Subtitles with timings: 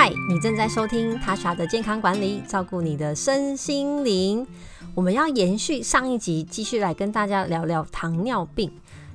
[0.00, 4.46] 嗨，你正在收听塔莎的健康管理，照顾你的身心灵。
[4.94, 8.70] 我们要延续上一集，继续来跟大家聊聊糖尿病。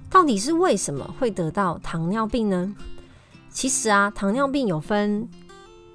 [0.10, 2.76] 到底是为什么会得到糖尿病呢？
[3.50, 5.26] 其实啊，糖尿病有分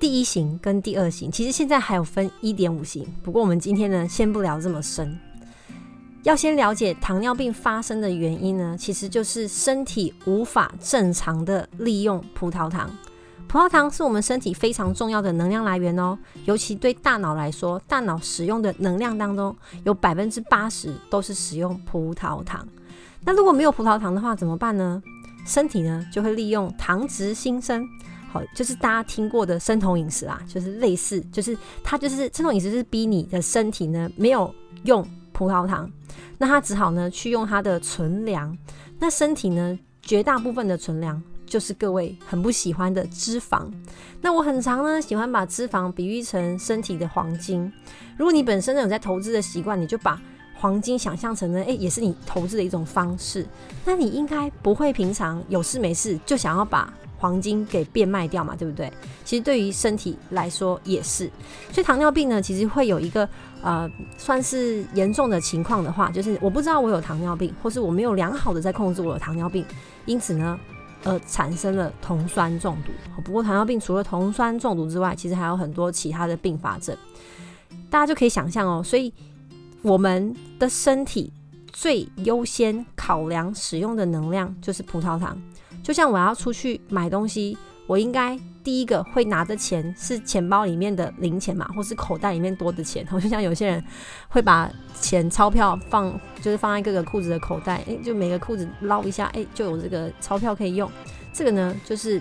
[0.00, 3.06] 第一型跟第二型，其实现在还有分一点五型。
[3.22, 5.20] 不过我们今天呢，先不聊这么深。
[6.22, 12.90] 要先了解糖尿病发生的原因呢，其实就是身体无法正常的利用葡萄糖。
[13.48, 22.66] 葡萄糖是我们身体非常重要的能量来源哦，尤其对大脑来说，大脑使用的能量当中有百分之八十都是使用葡萄糖。
[23.24, 25.02] 那如果没有葡萄糖的话怎么办呢？
[25.46, 27.88] 身体呢就会利用糖质新生，
[28.30, 35.90] 好，就是大家听过的生酮饮食啊，就是类似，就是它就是生酮饮食，是逼你的身体呢没有用葡萄糖，
[36.36, 38.54] 那它只好呢去用它的存粮。
[38.98, 41.22] 那身体呢绝大部分的存粮。
[41.48, 43.66] 就是各位很不喜欢的脂肪。
[44.20, 47.72] 那我很常呢喜欢把脂肪比喻成身体的黄金。
[48.16, 50.20] 如果你本身呢有在投资的习惯，你就把
[50.54, 53.46] 黄金想象成呢，诶，也是你投资的一种方式。
[53.84, 58.92] 那你应该不会平常有事没事就想要把黄金给变卖掉嘛，对不对？
[59.24, 61.30] 其实对于身体来说也是。
[61.72, 63.28] 所以糖尿病呢，其实会有一个
[63.62, 69.64] 呃算是严重的情况的话，就是我不知道我有糖尿病，或是我没有良好的在控制我的糖尿病，
[70.06, 70.58] 因此呢。
[71.08, 72.92] 而产生了酮酸中毒。
[73.22, 76.96] 不过糖尿病除了酮酸中毒之外，其实还有很多其他的并发症。
[77.90, 79.12] 大家就可以想象哦，所以
[79.82, 81.32] 我们的身体
[81.72, 85.40] 最优先考量使用的能量就是葡萄糖。
[85.82, 88.38] 就像我要出去买东西，我应该
[88.68, 93.02] 第一个会拿的钱是钱包里面的零钱嘛，或是口袋里面多的钱。
[93.10, 93.82] 我就像有些人
[94.28, 100.86] 会把钱钞票放，就是放在各个裤子的口袋，诶，就每个裤子捞一下，诶，就有这个钞票可以用。
[101.32, 102.20] 这个呢，就是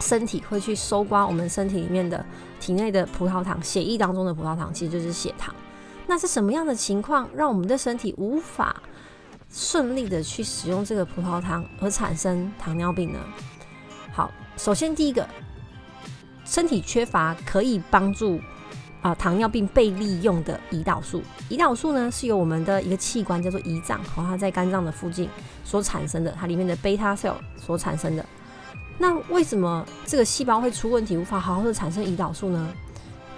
[0.00, 2.26] 身体会去搜刮我们身体里面的
[2.58, 5.54] 体内的葡萄糖，血液当中的葡萄糖其实就是血糖。
[6.08, 8.74] 那是什么样的情况让我们的身体无法
[9.48, 13.20] 顺利的去使用这个葡萄糖而产生糖尿病呢？
[14.12, 15.24] 好，首先第一个，
[16.50, 18.40] 身体缺乏可以帮助
[19.02, 21.22] 啊、糖尿病被利用的胰岛素。
[21.48, 25.28] 胰岛素呢是由我们的一个器官叫做胰脏，哦它在肝脏的附近
[25.64, 28.26] 所产生的，它里面的贝塔 cell 所产生的。
[28.98, 32.68] 那为什么这个细胞会出问题，无法好好的产生胰岛素呢？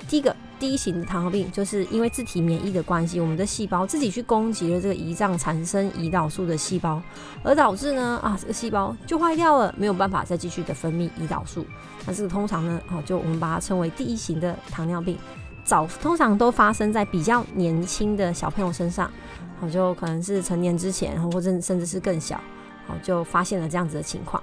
[0.08, 0.34] 第一个。
[0.62, 7.02] 第一型的糖尿病就是因为自体免疫的关系，我们的细胞自己去攻击了这个胰脏产生胰岛素的细胞，
[7.42, 11.66] 而导致呢啊这个细胞就坏掉了，没有办法再继续的分泌胰岛素。
[12.06, 15.18] 那这个通常呢啊就我们把它称为第一型的糖尿病，
[15.64, 19.10] 早通常都发生在比较年轻的小朋友身上，
[19.58, 22.40] 好就可能是成年之前，或者甚至是更小，
[22.86, 24.40] 好就发现了这样子的情况。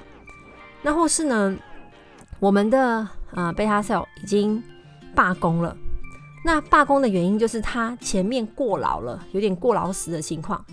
[0.81, 1.55] 那或是呢
[2.41, 4.61] 我们的啊贝塔 cell 已经
[5.15, 5.73] 罢工了。
[6.43, 10.63] 那罢工的原因就是它前面过劳了，有点过劳死的情况。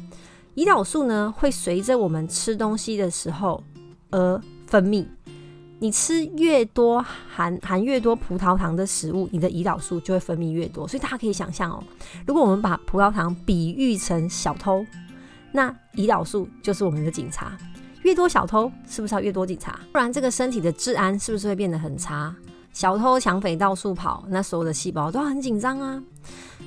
[0.54, 3.62] 胰岛素呢会随着我们吃东西的时候
[4.10, 5.06] 而分泌。
[5.78, 10.88] 你吃越多含含越多葡萄糖的食物，你的胰岛素就会分泌越多。
[10.88, 11.84] 所以大家可以想象哦，
[12.26, 14.86] 如果我们把葡萄糖比喻成小偷，
[15.52, 17.54] 那胰岛素就是我们的警察。
[18.04, 19.78] 越多小偷，是不是要越多警察？
[19.92, 22.34] 不然这个身体的治安是不是会变得很差？
[22.76, 25.98] 小偷抢匪到处跑，那所有的细胞都很紧张啊。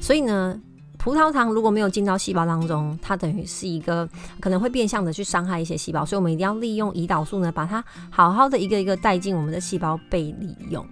[0.01, 0.59] 所以呢，
[0.97, 4.09] 葡萄糖如果没有进到细胞当中，它等于是一个
[4.39, 6.03] 可能会变相的去伤害一些细胞。
[6.03, 10.83] 所以我们一定要利用胰岛素呢，把它好好的一个一个带进我们的细胞被利用。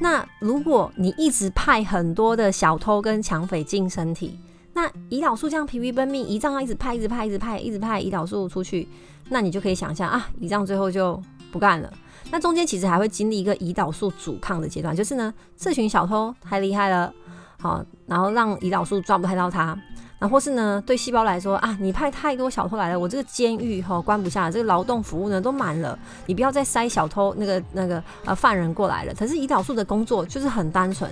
[0.00, 4.38] 那如果你一直派很多的小偷跟抢匪进身体，
[4.72, 8.88] 那胰岛素这样疲于奔命，胰脏要一直派、一直派、一直派、一直派胰岛素出去，
[9.28, 11.22] 那你就可以想象啊，胰脏最后就
[11.52, 11.92] 不干了。
[12.30, 17.12] 那中间其实还会经历一个胰岛素阻抗的阶段，就是呢，这群小偷太厉害了，
[17.60, 19.76] 好，然后让胰岛素抓不太到他，
[20.18, 29.12] 然或是呢，对细胞来说啊，你派太多小偷来了，我这个监狱哈关不下了，这个劳动服务呢都满了，你不要再塞小偷那个那个呃犯人过来了。
[29.14, 31.10] 可是胰岛素的工作就是很单纯，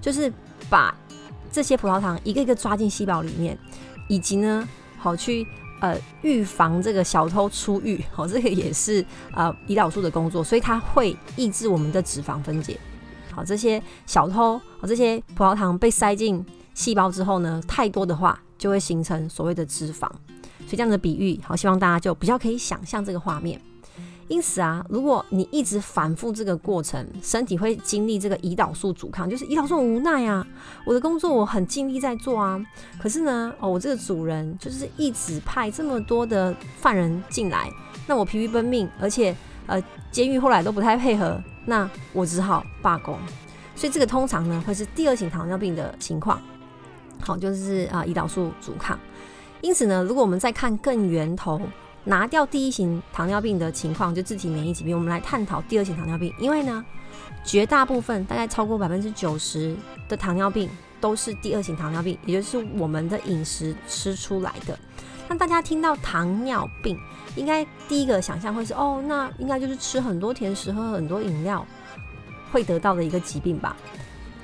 [0.00, 0.32] 就是
[0.68, 0.92] 把
[1.52, 3.56] 这些葡萄糖一个一个抓进细胞里面，
[4.08, 4.66] 以及呢，
[4.98, 5.46] 好去。
[5.80, 12.78] 呃，预防这个小偷出狱， 哦，这个也是呃胰岛素的工作，所以它会抑制我们的脂肪分解。
[13.32, 20.08] 好，这些小偷，这些葡萄糖被塞进细胞之后呢，太多的话就会形成所谓的脂肪。
[20.66, 23.60] 所以这样的比喻，好，希望大家就比较可以想象这个画面。
[24.28, 30.44] 因此啊，如果你一直反复这个过程，身体会经历这个胰岛素阻抗，就是胰岛素无奈啊，
[30.84, 32.60] 我的工作我很尽力在做啊，
[33.00, 37.70] 可是呢，哦，我这个主人就是一直派这么多的犯人进来，
[38.06, 39.34] 那我疲于奔命，而且
[39.66, 43.16] 呃，监狱后来都不太配合，那我只好罢工。
[43.76, 46.40] 所以这个通常呢会是第二型糖尿病的情况，
[47.20, 48.98] 好，就是啊胰岛素阻抗。
[49.60, 51.60] 因此呢，如果我们再看更源头，
[52.06, 56.32] 拿掉第一型糖尿病的情况，就自体免疫疾病，我们来探讨第二型糖尿病。
[56.38, 56.82] 因为呢，
[57.44, 59.76] 绝大部分大概超过百分之九十
[60.08, 60.70] 的糖尿病
[61.00, 64.78] 都是第二型糖尿病，也就是我们的饮食吃出来的。
[65.28, 66.98] 那大家听到糖尿病，
[67.34, 71.66] 应该第一个想象会是哦，那应该就是吃很多甜食、喝很多饮料。
[72.52, 73.76] 会得到的一个疾病吧，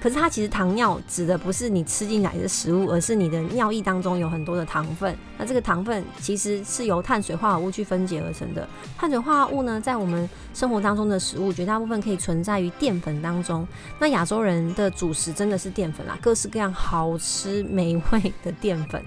[0.03, 5.17] 可是它其实糖尿指的不是你吃进来的食物，而是你的尿液当中有很多的糖分。
[5.39, 8.69] 那这个糖分其实是由碳水化合物去分解而成的。
[8.99, 13.65] 碳水化合物呢，在我们生活当中的食物绝大部分可以存在于淀粉当中。
[14.01, 19.01] 那亚洲人的主食真的是淀粉啦，各式各样好吃美味的淀粉。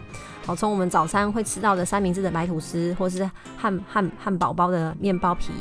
[0.45, 3.27] 好，从我们早餐会吃到的三明治的白吐司，或是
[3.57, 5.51] 汉汉汉堡包的面包皮。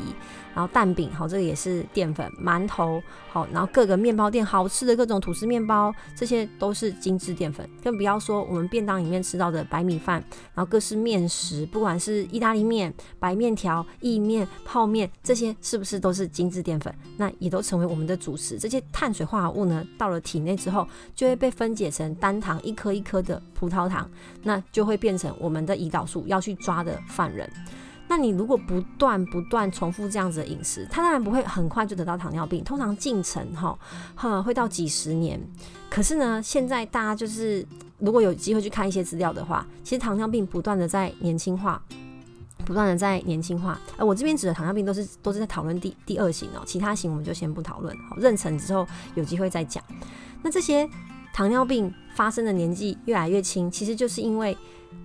[0.53, 7.69] 然后蛋饼，好，这个也是淀粉，馒头，好，然后各个面包店好吃的各种吐司面包，这些都是精致淀粉。
[7.83, 10.23] 更不要说我们便当里面吃到的白米饭，
[10.53, 16.95] 然后各式面食，不管是意大利面、白面条、意面、泡面，这些是不是都是精致淀粉？
[17.17, 18.57] 那也都成为我们的主食。
[18.57, 24.09] 这些碳水化合物呢，到了体内之后，就会被分解成单糖一颗一颗的葡萄糖，
[24.43, 27.49] 那就会变成我们的胰岛素要去抓的犯人。
[28.09, 33.79] 那你如果不断不断重复这样子的饮食，他当然不会很快就得到糖尿病，通常进程哈，
[34.15, 35.39] 哈会到几十年。
[35.89, 37.65] 可是呢，现在大家就是
[37.99, 41.81] 如果有机会去看一些资料的话，其实糖尿病不断的在年轻化，
[42.65, 43.79] 不断的在年轻化。
[43.95, 48.85] 而我这边指的糖尿病都是都是在讨论第第二型哦，其他型我们就先不讨论，好，妊娠之后
[49.15, 49.81] 有机会再讲。
[50.43, 50.87] 那这些
[51.35, 54.57] 糖尿病发生的年纪越来越轻，其实就是因为。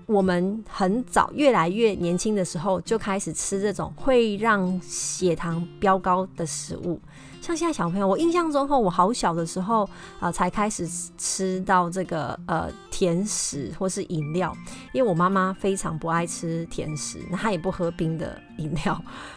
[0.07, 7.01] 我们很早，越来越年轻的时候就开始吃这种会让血糖飙高的食物，
[7.41, 9.89] 像现在小朋友，我印象中后，我好小的时候
[10.19, 14.55] 啊、才开始吃到这个呃甜食或是饮料，
[14.93, 18.93] 因为我妈妈非常不爱吃甜食，那她也不喝冰的饮料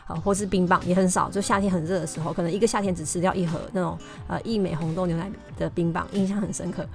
[0.06, 3.98] 啊、或是冰棒也很少，就夏天很热的时候，可能一个夏天只吃掉一盒那种
[4.28, 6.86] 呃义美红豆牛奶的冰棒，印象很深刻。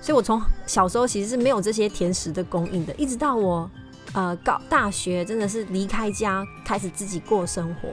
[0.00, 3.70] 所以，我从小时候其实是没有这些甜食的供应的，一直到我
[4.12, 7.88] 呃高大学真的是离开家开始自己过生活。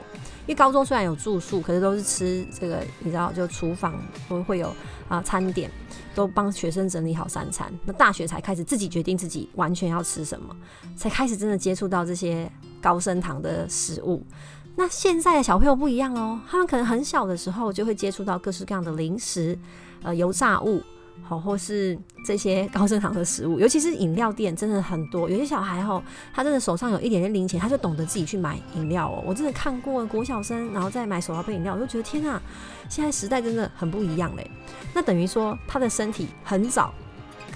[0.46, 3.94] 因为高中虽然有住宿，可是都是吃这个，你知道，就厨房
[4.28, 4.74] 都会有
[5.08, 5.70] 啊、餐点，
[6.12, 7.72] 都帮学生整理好三餐。
[7.84, 10.56] 那大学才开始自己决定自己完全要吃什么，
[10.96, 12.50] 才开始真的接触到这些
[12.80, 14.26] 高升糖的食物。
[14.74, 19.56] 那现在的小朋友不一样哦，他们可能很小的时候就会接触到各式各样的零食，
[20.02, 20.82] 呃，油炸物。
[21.22, 25.30] 好，或是这些高升糖的食物，尤其是饮料店，真的很多。
[25.30, 26.02] 有些小孩哦，
[26.34, 29.22] 他真的手上有一点点零钱，他就懂得自己去买饮料哦。
[29.24, 32.42] 我真的看过国小生，然后再买手摇杯饮料，我就觉得天啊，
[32.88, 34.50] 现在时代真的很不一样嘞。
[34.92, 36.92] 那等于说，他的身体很早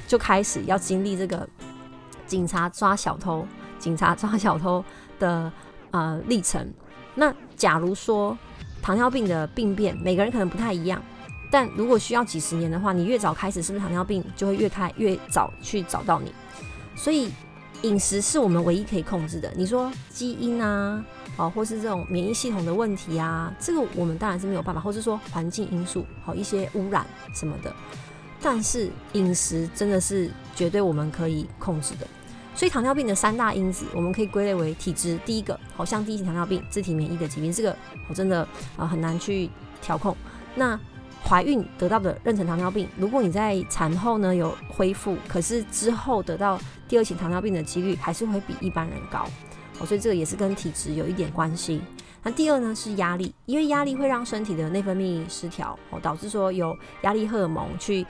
[0.07, 1.49] 就开始要经历这个
[2.27, 3.45] 警察抓小偷、
[3.81, 4.85] 警察抓小偷
[5.19, 5.53] 的
[5.91, 6.73] 呃历程。
[7.17, 8.39] 那假如说
[8.81, 11.03] 糖尿病的病变，每个人可能不太一样。
[11.55, 16.33] 但如果需要几十年的话，你越早开始，是不是糖尿病就会越开越早去找到你？
[16.97, 17.31] 所以
[17.83, 19.49] 饮食是我们唯一可以控制的。
[19.55, 21.01] 你说基因啊，
[21.37, 27.73] 好，或是这种免疫系统的问题啊，这个我们当然是没有办法，或是说环境因素，好，一些污染什么的。
[28.43, 32.06] 但是饮食真的是绝对我们可以控制的。
[32.56, 35.17] 所以糖尿病的三大因子，我们可以归类为体质。
[35.25, 37.77] 第一个，好像第一型糖尿病，自体免疫的疾病，这个
[38.08, 38.44] 我真的
[38.77, 39.49] 啊很难去
[39.81, 40.17] 调控。
[40.56, 40.77] 那
[41.27, 49.27] 怀孕得到的妊娠糖尿病，如果你在产后呢有恢复，可是之后得到第二型糖尿病的几率还是会比一般人高，
[49.81, 51.81] 哦，所以这个也是跟体质有一点关系。
[52.23, 58.07] 那第二呢是压力，因为压力会让身体的内分泌失调，哦，导致说有压力荷尔蒙去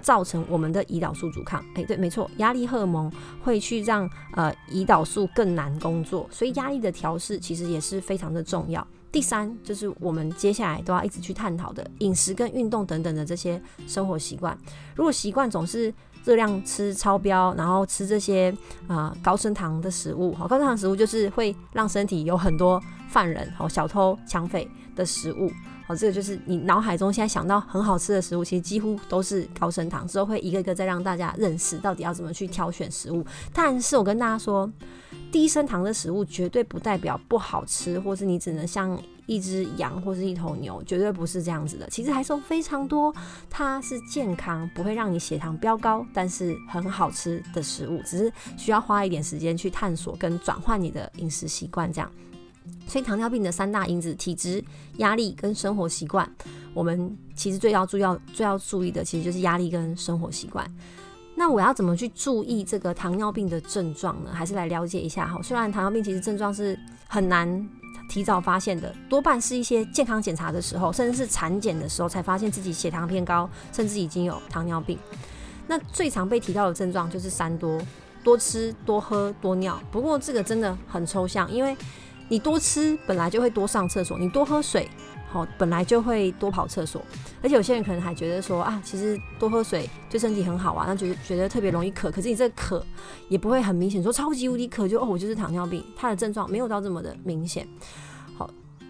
[0.00, 1.64] 造成我们的胰岛素阻抗。
[1.74, 3.10] 哎，对，没错，压力荷尔蒙
[3.42, 8.86] 会去让呃胰岛素更难工作，所以压力的调试其实也是非常的重要。
[9.10, 14.56] 第三就是我们接下来都要一直去探讨的饮食跟运动等等的这些生活习惯。
[14.94, 15.92] 如果习惯总是
[16.24, 18.54] 热量吃超标，然后吃这些
[18.86, 25.50] 啊、高升糖的食物，好，高升糖食物就是会让身体有很多犯人、好小偷、抢匪的食物，
[25.86, 30.06] 好，这个就是你脑海中现在想到很好吃的食物，其实几乎都是高升糖。
[30.06, 33.24] 之后会一个一个再让大家认识到底要怎么去挑选食物。
[33.54, 34.70] 但是我跟大家说。
[35.30, 41.86] 低升糖的食物绝对不代表不好吃，或是你只能像一只羊或是一头牛，绝对不是这样子的。
[41.90, 43.14] 其实还是有非常多，
[43.50, 52.10] 它是健康，不会让你血糖飙高，但是很好吃的食物，只是需要花一点时间去探索跟转换你的饮食习惯这样。
[52.86, 54.64] 所以糖尿病的三大因子：体质、
[54.96, 56.30] 压力跟生活习惯。
[56.72, 60.66] 我们其实最要注、要最要注意的，其实就是压力跟生活习惯。
[61.38, 64.30] 那我要怎么去注意这个糖尿病的症状呢？
[64.34, 65.40] 还是来了解一下哈。
[65.40, 66.76] 虽然糖尿病其实症状是
[67.06, 67.68] 很难
[68.10, 74.98] 提早发现的，多半是一些健康检查的时候，甚至是产检的时候才发现自己血糖偏高，甚至已经有糖尿病。
[75.68, 77.80] 那最常被提到的症状就是三多：
[78.24, 79.80] 多吃、多喝、多尿。
[79.92, 81.76] 不过这个真的很抽象，因为
[82.28, 84.90] 你多吃本来就会多上厕所，你多喝水。
[85.30, 87.02] 好，本来就会多跑厕所，
[87.42, 92.84] 而且有些人可能还觉得说啊，其实多喝水对身体很好啊，那觉得觉得特别容易渴，可是你这个渴
[93.28, 97.68] 也不会很明显，说超级无敌渴就哦，我就是糖尿病，它的症状没有到这么的明显。
[98.38, 98.48] 好，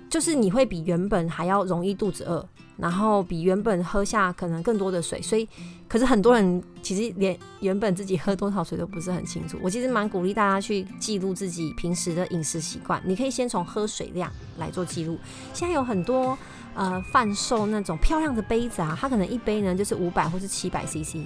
[0.08, 2.48] 就是你会比原本还要容易肚子饿。
[2.78, 5.46] 然后比原本喝下可能更多的水，所以
[5.88, 9.58] 可是很多人其实连原本自己喝多少水都不是很清楚。
[9.60, 15.18] 我其实蛮鼓励大家去记录自己平时的饮食习惯，你可以先从喝水量来做记录。
[15.52, 16.38] 现在有很多
[16.74, 21.16] 呃贩售那种漂亮的杯子啊，它可能一杯呢就是五百或是七百 CC，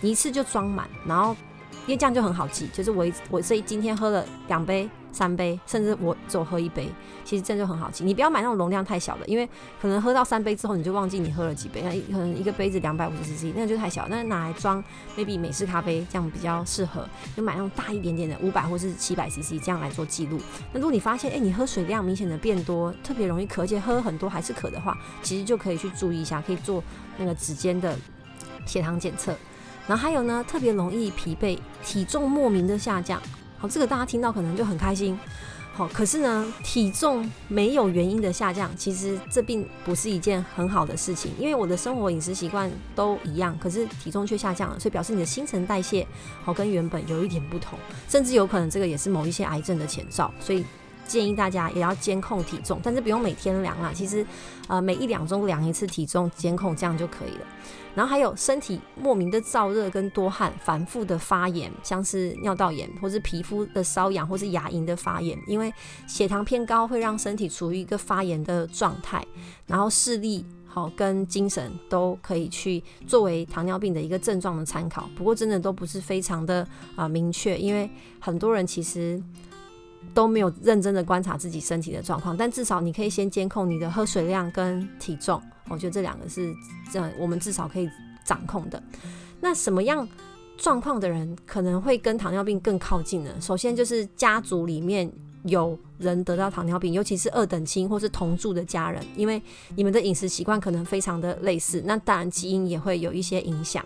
[0.00, 1.36] 你一次就装满，然后
[1.86, 4.88] 因为这样就很好记，就是我我所以今天喝了两杯。
[5.12, 6.88] 三杯，甚至我只喝一杯，
[7.24, 8.02] 其实这样就很好记。
[8.02, 9.48] 你不要买那种容量太小的，因为
[9.80, 11.82] 可能喝到三杯之后，你就忘记你喝了几杯。
[11.82, 14.06] 那可能一个杯子两百五十 CC，那就太小。
[14.08, 14.82] 那拿来装
[15.16, 17.06] ，maybe 美式咖啡这样比较适合。
[17.36, 20.40] 就买那种大一点点的，五百或是七百 CC 这样来做记录。
[20.72, 26.82] 那如果你发现，哎、你喝水量明显的变多，特别容易渴，而且喝很多还是渴的话，其实就可以去注意一下，可以做
[27.18, 27.96] 那个指尖的
[28.64, 29.36] 血糖检测。
[29.86, 33.20] 然后还有呢，特别容易疲惫，体重莫名的下降。
[33.62, 35.16] 好，这个大家听到可能就很开心。
[35.72, 41.30] 好，可是呢，体重没有原因的下降，其实这并不是一件很好的事情。
[41.38, 46.04] 因为我的生活饮食习惯都一样，可是体重却下降了，所以表示你的新陈代谢
[46.42, 47.78] 好跟原本有一点不同，
[48.08, 50.34] 甚至有可能这个也是某一些癌症的前兆。
[50.40, 50.64] 所以
[51.06, 54.24] 建议大家也要监控体重，但是不用每天量啦，其实
[54.68, 57.46] 呃每一两周量一次体重监控，这样就可以了。
[57.94, 65.38] 然后还有身体莫名的燥热跟多汗，反复的发炎，像是尿道炎，或是皮肤的瘙痒，或是牙龈的发炎。
[65.46, 65.70] 因为
[66.06, 69.22] 血糖偏高会让身体处于一个发炎的状态，
[69.66, 75.10] 然后视力好跟精神都可以去作为糖尿病的一个症状的参考。
[75.14, 76.66] 不过真的都不是非常的
[76.96, 79.22] 啊、明确，因为很多人其实
[80.14, 82.36] 都没有认真的观察自己身体的状况。
[82.36, 85.40] 但至少你可以先监控你的喝水量跟体重。
[85.68, 86.54] 我觉得这两个是
[86.90, 87.88] 这样，我们至少可以
[88.24, 88.82] 掌控的。
[89.40, 90.06] 那什么样
[90.58, 93.30] 状况的人可能会跟糖尿病更靠近呢？
[93.40, 95.10] 首先就是家族里面
[95.44, 99.42] 有人得到糖尿病，尤其是二等亲或是同住的家人，因为
[99.74, 103.84] 你们的饮食习惯可能非常的类似，那当然基因也会有一些影响。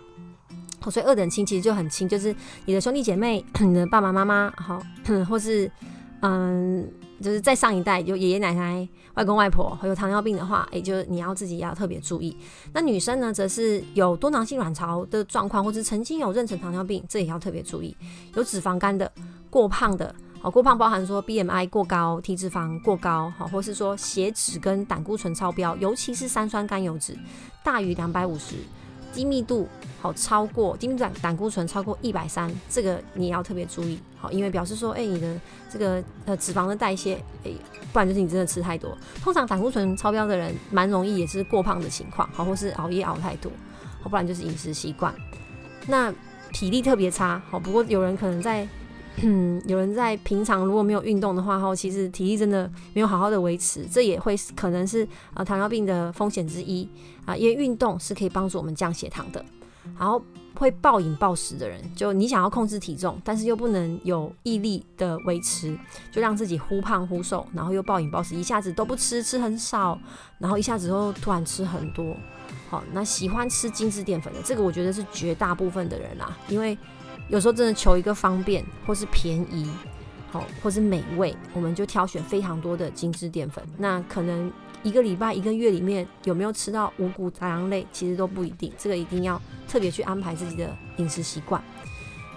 [0.91, 2.33] 所以二等亲其实就很亲，就是
[2.65, 4.81] 你的兄弟姐妹、你的爸爸妈妈，好，
[5.27, 5.69] 或是
[6.21, 6.89] 嗯。
[7.19, 12.37] 就是在上一代有爷爷奶奶、外公外婆有糖尿病的话，也、就你要自己要特别注意。
[12.71, 17.97] 那女生呢，则是有多囊性卵巢的状况，或者曾经有妊娠糖尿病，这也要特别注意。
[18.35, 19.11] 有脂肪肝的、
[19.49, 27.17] 过胖的，好，过胖包含说 BMI 过高、体脂肪过高，好，或是说血脂跟胆固醇超标，尤其是三酸甘油脂
[27.63, 28.57] 大于两百五十。
[29.13, 29.67] 低密度
[30.01, 37.51] 好超过低密胆胆固醇超过一百三，这个你也要特别注意好，因为表示说，哎、你的这个呃脂肪的代谢，哎、
[37.91, 38.97] 不然就是你真的吃太多。
[39.23, 43.51] 通常胆固醇超标的人，蛮容易也是过胖的情况，好，或是熬夜熬太多，
[44.01, 45.13] 好，不然就是饮食习惯。
[45.87, 46.13] 那
[46.53, 48.67] 体力特别差，好，不过有人可能在。
[49.23, 56.87] 嗯，有人在平常如果没有运动的话，哈，其实体力真的没有好好的维持，这也会可能是啊糖尿病的风险之一
[57.25, 57.35] 啊。
[57.35, 59.43] 因为运动是可以帮助我们降血糖的。
[59.97, 60.21] 然后
[60.53, 65.75] 会暴饮暴食的人，就你想要控制体重，但是又不能有毅力的维持，
[66.11, 69.97] 就让自己忽胖忽瘦，然后又暴饮暴食，一下子都不吃，吃很少，
[70.37, 72.15] 然后一下子又突然吃很多。
[72.69, 76.77] 好，那喜欢吃精致淀粉的，这个我觉得是绝大部分的人啦，因为。
[77.29, 79.69] 有时候真的求一个方便，或是便宜，
[80.31, 83.63] 好，或是美味，我们就挑选非常多的精致淀粉。
[83.77, 88.71] 那可能一个礼拜、一个月里面有没有吃到五谷杂粮类，其实都不一定。
[88.77, 91.61] 这个一定要特别去安排自己的饮食习惯。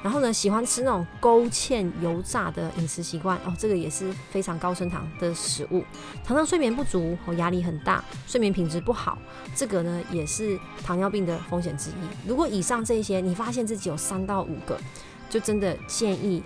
[0.02, 5.84] 然后呢，喜欢吃那种勾芡油炸的饮食习惯哦，这个也是非常高升糖的食物。
[6.24, 9.18] 常常睡眠不足哦，压力很大，睡眠品质不好，
[9.54, 12.28] 这个呢也是糖尿病的风险之一。
[12.28, 14.80] 如果以上这些你发现自己有三到五个，
[15.28, 16.42] 就真的建议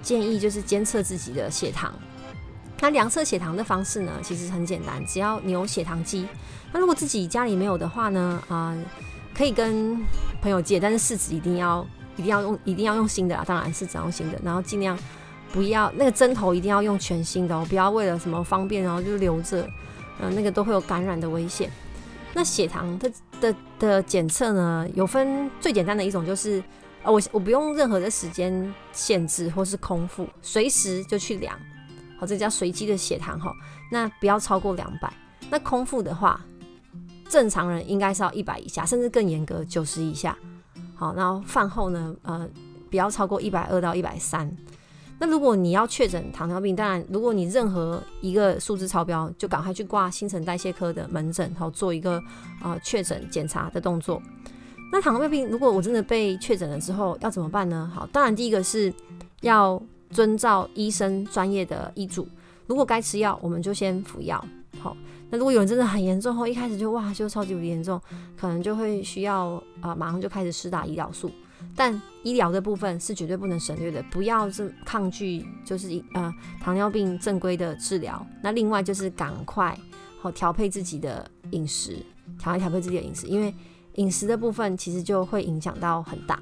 [0.00, 1.92] 建议就是监测自己的血糖。
[2.80, 6.28] 那量测血糖的方式呢，其实很简单，只要你有血糖机。
[6.72, 8.76] 那如果自己家里没有的话呢，啊、
[9.34, 9.98] 可以跟
[10.40, 11.84] 朋友借，但是试纸一定要。
[12.16, 13.44] 一定要用，一定要用新的啊！
[13.46, 14.98] 当然是只要用新的，然后尽量
[15.52, 19.68] 不要那个针头一定要用全新的哦，不要为了什么方便然后就留着，
[20.20, 21.70] 嗯，那个都会有感染的危险。
[22.34, 26.62] 那血糖的的的检测呢，有分最简单的一种就是，
[27.02, 31.58] 呃，我我不用任何的时间限制或是空腹，随时就去量，
[32.18, 33.50] 好，这叫随机的血糖哈，
[33.90, 35.12] 那不要超过两百。
[35.48, 36.40] 那空腹的话，
[37.28, 40.36] 正常人应该是要一百以下，甚至更严格九十以下。
[40.96, 42.48] 好，然后饭后呢，呃，
[42.90, 44.50] 不要超过一百二到一百三。
[45.18, 52.22] 那如果你要确诊糖尿病，当然，如果你任何一个数字超标，就赶快去挂新陈代谢科的门诊，然后做一个
[52.62, 54.20] 呃确诊检查的动作。
[54.92, 57.90] 那糖尿病如果我真的被确诊了之后，要怎么办呢？
[57.94, 58.92] 好，当然第一个是
[59.40, 62.28] 要遵照医生专业的医嘱，
[62.66, 64.42] 如果该吃药，我们就先服药。
[64.78, 64.94] 好，
[65.30, 68.00] 那如果有人真的很严重后，一开始就哇就超级无敌严重，
[68.36, 71.30] 可能就会需要啊、呃、马上就开始施打胰岛素。
[71.74, 78.24] 但医疗的部分是绝对不能省略的，不要是抗拒，就是呃糖尿病正规的治疗。
[78.42, 79.76] 那另外就是赶快
[80.20, 81.96] 好调配自己的饮食，
[82.38, 83.54] 调一调配自己的饮食，因为
[83.94, 86.40] 饮食的部分其实就会影响到很大。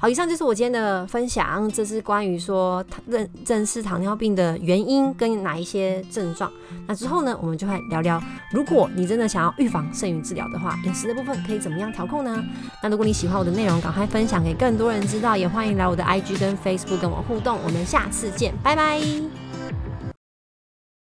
[0.00, 6.50] 好，以上就是我今天的分享，这是关于说认认识糖尿病的原因跟哪一些症状。
[6.86, 8.18] 那之后呢，我们就会聊聊，
[8.50, 12.42] 如果你真的想要预防胜于治疗的话，饮食的部分可以怎么样调控呢？
[12.82, 17.58] 那如果你喜欢我的内容，赶快分享给更多人知道，也欢迎来我的 IG 跟 Facebook 跟我互动。
[17.62, 19.39] 我们下次见，拜拜。